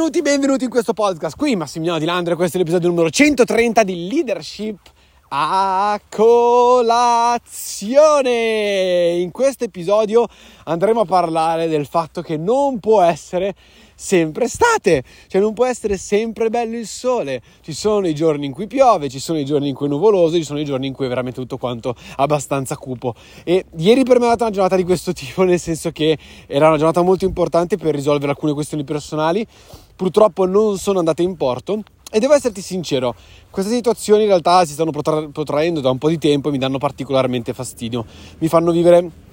[0.00, 1.36] Benvenuti, benvenuti in questo podcast.
[1.36, 4.78] Qui Massimiliano Di Landro e questo è l'episodio numero 130 di Leadership
[5.32, 6.78] a colazione.
[9.18, 10.26] In questo episodio
[10.64, 13.54] andremo a parlare del fatto che non può essere
[13.94, 17.42] sempre estate, cioè non può essere sempre bello il sole.
[17.60, 20.34] Ci sono i giorni in cui piove, ci sono i giorni in cui è nuvoloso,
[20.36, 23.14] ci sono i giorni in cui è veramente tutto quanto abbastanza cupo.
[23.44, 26.66] E ieri per me è stata una giornata di questo tipo, nel senso che era
[26.68, 29.46] una giornata molto importante per risolvere alcune questioni personali.
[29.94, 31.82] Purtroppo non sono andate in porto.
[32.12, 33.14] E devo esserti sincero,
[33.50, 36.78] queste situazioni in realtà si stanno protraendo da un po' di tempo e mi danno
[36.78, 38.04] particolarmente fastidio.
[38.38, 39.28] Mi fanno vivere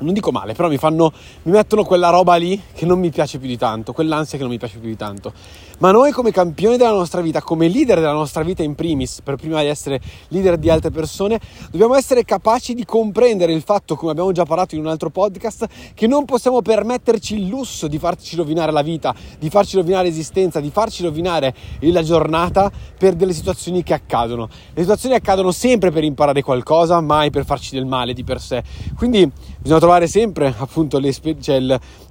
[0.00, 1.12] non dico male, però mi fanno,
[1.42, 4.52] mi mettono quella roba lì che non mi piace più di tanto, quell'ansia che non
[4.52, 5.32] mi piace più di tanto.
[5.78, 9.36] Ma noi come campioni della nostra vita, come leader della nostra vita in primis, per
[9.36, 11.38] prima di essere leader di altre persone,
[11.70, 15.66] dobbiamo essere capaci di comprendere il fatto, come abbiamo già parlato in un altro podcast,
[15.94, 20.58] che non possiamo permetterci il lusso di farci rovinare la vita, di farci rovinare l'esistenza,
[20.58, 24.48] di farci rovinare la giornata per delle situazioni che accadono.
[24.74, 28.64] Le situazioni accadono sempre per imparare qualcosa, mai per farci del male di per sé.
[28.96, 31.00] Quindi bisogna trovare sempre appunto
[31.40, 31.60] cioè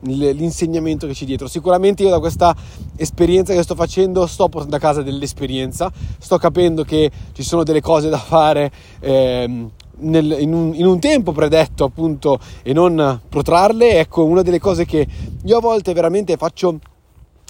[0.02, 1.48] l'insegnamento che c'è dietro.
[1.48, 2.56] Sicuramente io da questa
[2.96, 7.82] esperienza che sto facendo sto portando a casa dell'esperienza, sto capendo che ci sono delle
[7.82, 14.00] cose da fare ehm, nel, in, un, in, un, tempo predetto appunto e non protrarle.
[14.00, 15.08] Ecco, una delle cose che
[15.44, 16.80] io a volte veramente faccio,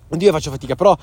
[0.09, 0.95] non dico faccio fatica, però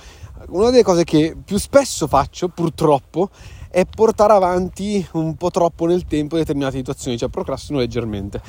[0.48, 3.30] una delle cose che più spesso faccio purtroppo
[3.74, 8.40] è portare avanti un po' troppo nel tempo determinate situazioni, cioè procrastino leggermente.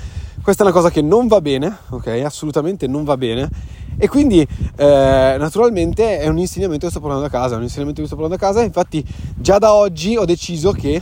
[0.43, 2.21] Questa è una cosa che non va bene, ok?
[2.23, 3.49] Assolutamente non va bene.
[3.97, 8.01] E quindi eh, naturalmente è un insegnamento che sto portando a casa, è un insegnamento
[8.01, 8.61] che sto portando a casa.
[8.61, 9.03] Infatti
[9.35, 11.01] già da oggi ho deciso che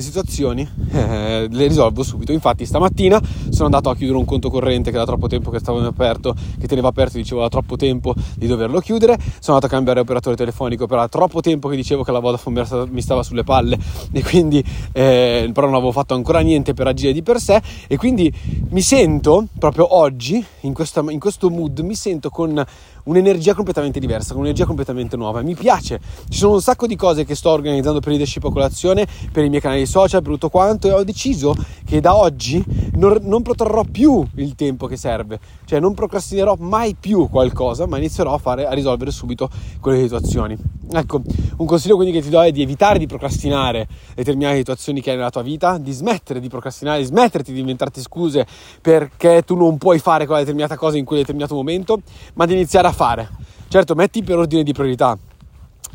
[0.00, 2.32] le situazioni eh, le risolvo subito.
[2.32, 3.20] Infatti, stamattina
[3.50, 6.66] sono andato a chiudere un conto corrente che da troppo tempo che stavo aperto, che
[6.66, 9.16] teneva aperto, dicevo da troppo tempo di doverlo chiudere.
[9.38, 12.88] Sono andato a cambiare operatore telefonico, però da troppo tempo che dicevo che la Vodafone
[12.90, 13.78] mi stava sulle palle
[14.10, 17.60] e quindi eh, però non avevo fatto ancora niente per agire di per sé.
[17.86, 18.32] E quindi
[18.70, 22.64] mi sento proprio oggi, in, questa, in questo mood, mi sento con
[23.04, 25.42] un'energia completamente diversa, un'energia completamente nuova.
[25.42, 29.06] Mi piace, ci sono un sacco di cose che sto organizzando per leadership a colazione,
[29.30, 32.62] per i miei canali social, per tutto quanto e ho deciso che da oggi
[32.94, 37.98] non, non protrarrò più il tempo che serve, cioè non procrastinerò mai più qualcosa, ma
[37.98, 39.48] inizierò a, fare, a risolvere subito
[39.80, 40.56] quelle situazioni.
[40.92, 41.22] Ecco,
[41.58, 45.16] un consiglio quindi che ti do è di evitare di procrastinare determinate situazioni che hai
[45.16, 48.44] nella tua vita, di smettere di procrastinare, di smetterti di inventarti scuse
[48.80, 52.00] perché tu non puoi fare quella determinata cosa in quel determinato momento,
[52.34, 53.28] ma di iniziare a fare.
[53.68, 55.16] Certo, metti per ordine di priorità,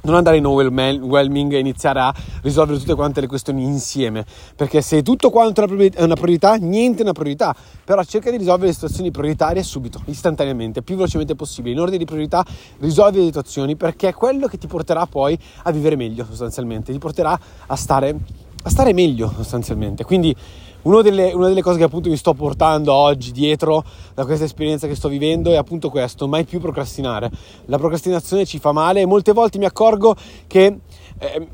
[0.06, 4.26] non andare in overwhelming e iniziare a risolvere tutte quante le questioni insieme,
[4.56, 8.68] perché se tutto quanto è una priorità, niente è una priorità, però cerca di risolvere
[8.68, 12.46] le situazioni prioritarie subito, istantaneamente, più velocemente possibile, in ordine di priorità
[12.80, 17.00] risolvi le situazioni perché è quello che ti porterà poi a vivere meglio sostanzialmente, ti
[17.00, 18.16] porterà a stare,
[18.64, 20.36] a stare meglio sostanzialmente, quindi
[20.86, 24.88] una delle, una delle, cose che appunto mi sto portando oggi dietro da questa esperienza
[24.88, 27.30] che sto vivendo è appunto questo, mai più procrastinare.
[27.66, 30.16] La procrastinazione ci fa male e molte volte mi accorgo
[30.48, 30.80] che...
[31.18, 31.48] Eh,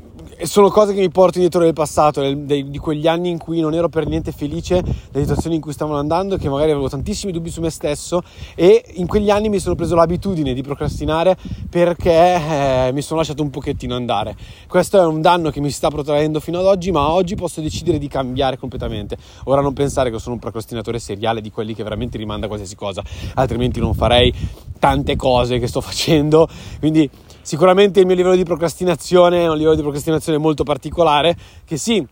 [0.44, 3.88] sono cose che mi porto indietro del passato, di quegli anni in cui non ero
[3.88, 7.60] per niente felice delle situazioni in cui stavano andando, che magari avevo tantissimi dubbi su
[7.60, 8.22] me stesso
[8.54, 11.36] e in quegli anni mi sono preso l'abitudine di procrastinare
[11.68, 14.36] perché eh, mi sono lasciato un pochettino andare.
[14.68, 17.98] Questo è un danno che mi sta protraendo fino ad oggi, ma oggi posso decidere
[17.98, 19.16] di cambiare completamente.
[19.44, 23.02] Ora non pensare che sono un procrastinatore seriale di quelli che veramente rimanda qualsiasi cosa,
[23.34, 24.32] altrimenti non farei
[24.78, 26.48] tante cose che sto facendo.
[26.78, 27.08] Quindi
[27.42, 32.06] Sicuramente il mio livello di procrastinazione è un livello di procrastinazione molto particolare che sì,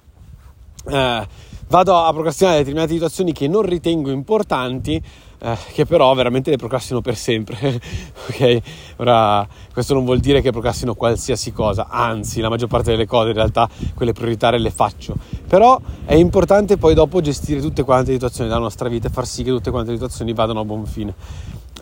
[0.88, 1.26] eh,
[1.68, 5.00] vado a procrastinare determinate situazioni che non ritengo importanti,
[5.42, 7.80] eh, che però veramente le procrastino per sempre.
[8.28, 8.60] ok?
[8.96, 13.28] Ora, questo non vuol dire che procrastino qualsiasi cosa, anzi, la maggior parte delle cose
[13.28, 15.14] in realtà quelle prioritarie le faccio.
[15.46, 19.26] Però è importante poi dopo gestire tutte quante le situazioni della nostra vita e far
[19.26, 21.14] sì che tutte quante le situazioni vadano a buon fine.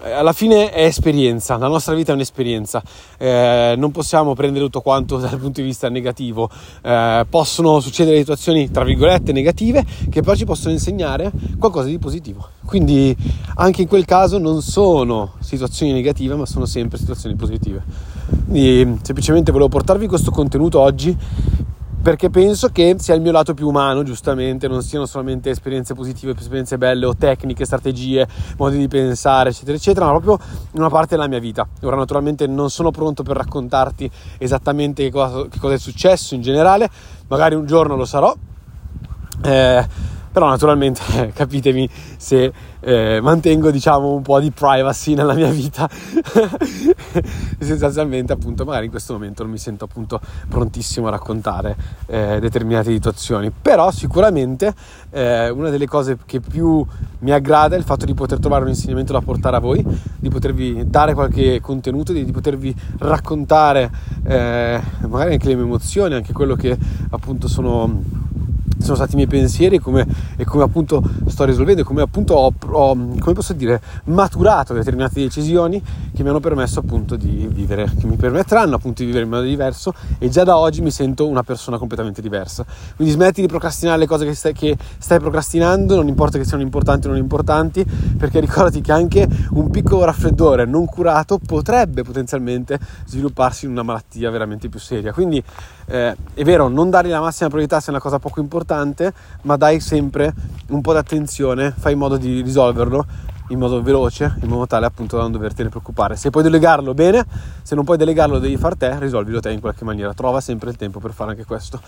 [0.03, 2.83] Eh, alla fine è esperienza, la nostra vita è un'esperienza,
[3.17, 6.49] eh, non possiamo prendere tutto quanto dal punto di vista negativo,
[6.83, 12.49] eh, possono succedere situazioni tra virgolette negative che però ci possono insegnare qualcosa di positivo,
[12.65, 13.17] quindi
[13.57, 18.17] anche in quel caso non sono situazioni negative ma sono sempre situazioni positive.
[18.47, 21.17] Quindi semplicemente volevo portarvi questo contenuto oggi
[22.09, 26.33] perché penso che sia il mio lato più umano, giustamente, non siano solamente esperienze positive,
[26.35, 28.27] esperienze belle o tecniche, strategie,
[28.57, 30.39] modi di pensare, eccetera, eccetera, ma proprio
[30.73, 31.69] una parte della mia vita.
[31.83, 36.41] Ora, naturalmente, non sono pronto per raccontarti esattamente che cosa, che cosa è successo in
[36.41, 36.89] generale,
[37.27, 38.35] magari un giorno lo sarò.
[39.45, 39.87] Eh,
[40.39, 45.91] però naturalmente capitemi se eh, mantengo diciamo un po' di privacy nella mia vita.
[47.59, 51.77] Sostanzialmente appunto magari in questo momento non mi sento appunto prontissimo a raccontare
[52.07, 53.51] eh, determinate situazioni.
[53.51, 54.73] Però sicuramente
[55.11, 56.87] eh, una delle cose che più
[57.21, 59.85] mi aggrada è il fatto di poter trovare un insegnamento da portare a voi
[60.21, 63.91] di potervi dare qualche contenuto di, di potervi raccontare
[64.25, 66.79] eh, magari anche le mie emozioni anche quello che
[67.11, 68.27] appunto sono
[68.79, 72.35] sono stati i miei pensieri e come, e come appunto sto risolvendo e come appunto
[72.35, 75.83] ho, ho, come posso dire, maturato determinate decisioni
[76.15, 79.43] che mi hanno permesso appunto di vivere, che mi permetteranno appunto di vivere in modo
[79.43, 82.65] diverso e già da oggi mi sento una persona completamente diversa.
[82.97, 86.63] Quindi smetti di procrastinare le cose che stai, che stai procrastinando, non importa che siano
[86.63, 87.85] importanti o non importanti,
[88.17, 94.31] perché ricordati che anche un piccolo raffreddore non curato potrebbe potenzialmente svilupparsi in una malattia
[94.31, 95.13] veramente più seria.
[95.13, 95.43] Quindi
[95.87, 98.67] eh, è vero, non dargli la massima priorità se è una cosa poco importante,
[99.43, 100.33] ma dai sempre
[100.69, 103.07] un po' di attenzione, fai in modo di risolverlo
[103.49, 106.17] in modo veloce, in modo tale appunto da non dovertene preoccupare.
[106.17, 107.25] Se puoi delegarlo bene,
[107.63, 110.13] se non puoi delegarlo lo devi fare te, risolvilo te in qualche maniera.
[110.13, 111.81] Trova sempre il tempo per fare anche questo.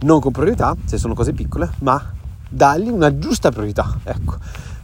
[0.00, 2.02] Non con priorità, se sono cose piccole, ma
[2.48, 3.98] dagli una giusta priorità.
[4.02, 4.36] Ecco,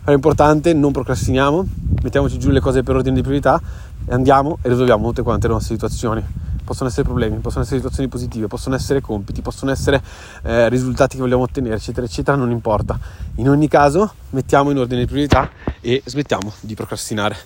[0.05, 1.67] è importante, non procrastiniamo,
[2.03, 3.61] mettiamoci giù le cose per ordine di priorità
[4.07, 6.25] e andiamo e risolviamo tutte quante le nostre situazioni
[6.65, 10.03] possono essere problemi, possono essere situazioni positive, possono essere compiti, possono essere
[10.43, 12.99] eh, risultati che vogliamo ottenere, eccetera, eccetera, non importa.
[13.37, 15.51] In ogni caso, mettiamo in ordine di priorità
[15.81, 17.37] e smettiamo di procrastinare.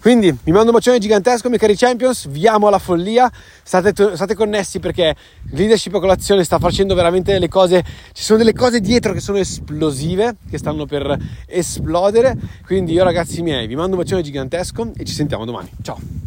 [0.00, 3.30] Quindi vi mando un bacione gigantesco, miei cari champions, vi amo alla follia,
[3.62, 5.14] state, state connessi perché
[5.50, 9.38] leadership a colazione sta facendo veramente delle cose, ci sono delle cose dietro che sono
[9.38, 12.36] esplosive, che stanno per esplodere.
[12.64, 15.70] Quindi io ragazzi miei vi mando un bacione gigantesco e ci sentiamo domani.
[15.82, 16.26] Ciao!